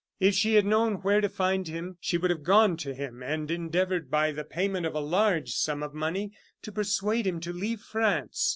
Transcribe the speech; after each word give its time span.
If 0.19 0.33
she 0.33 0.55
had 0.55 0.65
known 0.65 0.95
where 1.03 1.21
to 1.21 1.29
find 1.29 1.67
him, 1.67 1.97
she 2.01 2.17
would 2.17 2.31
have 2.31 2.41
gone 2.41 2.75
to 2.77 2.95
him, 2.95 3.21
and 3.21 3.51
endeavored, 3.51 4.09
by 4.09 4.31
the 4.31 4.43
payment 4.43 4.87
of 4.87 4.95
a 4.95 4.99
large 4.99 5.51
sum 5.51 5.83
of 5.83 5.93
money, 5.93 6.31
to 6.63 6.71
persuade 6.71 7.27
him 7.27 7.39
to 7.41 7.53
leave 7.53 7.81
France. 7.81 8.49